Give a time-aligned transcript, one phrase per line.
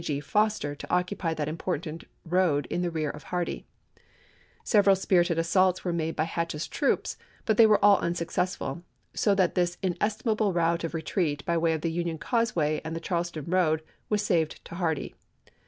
[0.03, 0.19] G.
[0.19, 3.67] Foster to occupy that important road in the rear of Hardee.
[4.63, 8.81] Several spirited assaults were made by Hatch's troops, but they were all un successful;
[9.13, 12.99] so that this inestimable route of retreat by way of the Union causeway and the
[12.99, 15.13] Charleston road, was saved to Hardee.